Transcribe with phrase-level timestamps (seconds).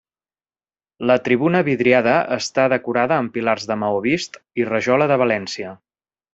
[1.11, 5.79] La tribuna vidriada està decorada amb pilars de maó vist i rajola de València.